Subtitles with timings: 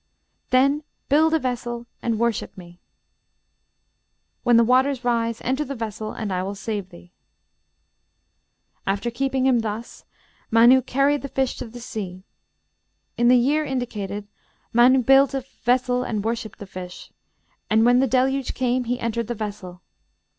[0.49, 2.79] Then build a vessel and worship me.
[4.41, 7.11] When the waters rise, enter the vessel, and I will save thee.'
[8.87, 10.05] "After keeping him thus,
[10.49, 12.23] Mann carried the fish to the sea.
[13.15, 14.27] In the year indicated
[14.73, 17.11] Mann built a vessel and worshipped the fish.
[17.69, 19.83] And when the Deluge came he entered the vessel.